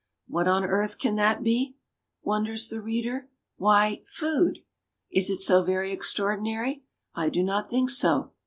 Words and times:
What 0.25 0.47
on 0.47 0.63
earth 0.65 0.97
can 0.97 1.15
that 1.17 1.43
be? 1.43 1.75
wonders 2.23 2.69
the 2.69 2.81
reader. 2.81 3.29
Why, 3.57 4.01
Food! 4.03 4.63
Is 5.11 5.29
it 5.29 5.41
so 5.41 5.61
very 5.61 5.91
extraordinary? 5.91 6.83
I 7.13 7.29
do 7.29 7.43
not 7.43 7.69
think 7.69 7.91
so. 7.91 8.31